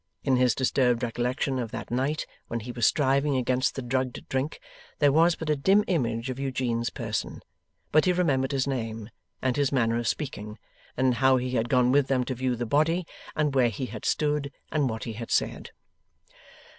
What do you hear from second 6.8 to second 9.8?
person; but he remembered his name, and his